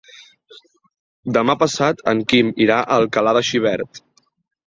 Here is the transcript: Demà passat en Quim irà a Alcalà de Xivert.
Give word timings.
Demà 1.35 1.55
passat 1.63 2.01
en 2.13 2.23
Quim 2.33 2.51
irà 2.67 2.77
a 2.85 2.97
Alcalà 2.97 3.35
de 3.39 3.43
Xivert. 3.51 4.01